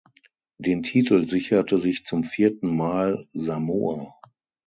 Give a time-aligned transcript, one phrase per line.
[0.57, 4.19] Den Titel sicherte sich zum vierten Mal Samoa.